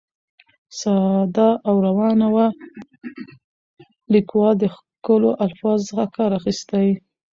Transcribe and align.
ساده 0.79 1.49
او 1.67 1.75
روانه 1.87 2.27
وه، 2.35 2.47
ليکوال 4.13 4.53
د 4.59 4.63
ښکلو 4.75 5.29
الفاظو 5.45 5.87
څخه 5.89 6.05
کار 6.15 6.31
اخیستى. 6.39 6.87